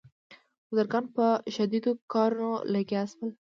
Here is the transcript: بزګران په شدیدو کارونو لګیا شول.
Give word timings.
بزګران 0.73 1.05
په 1.15 1.25
شدیدو 1.55 1.91
کارونو 2.13 2.51
لګیا 2.73 3.01
شول. 3.11 3.29